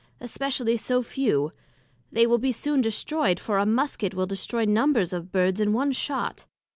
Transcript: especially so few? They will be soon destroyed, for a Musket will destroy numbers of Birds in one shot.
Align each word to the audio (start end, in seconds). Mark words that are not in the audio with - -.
especially 0.19 0.75
so 0.75 1.03
few? 1.03 1.51
They 2.11 2.25
will 2.25 2.39
be 2.39 2.51
soon 2.51 2.81
destroyed, 2.81 3.39
for 3.39 3.59
a 3.59 3.67
Musket 3.67 4.15
will 4.15 4.25
destroy 4.25 4.65
numbers 4.65 5.13
of 5.13 5.31
Birds 5.31 5.61
in 5.61 5.73
one 5.73 5.91
shot. 5.91 6.47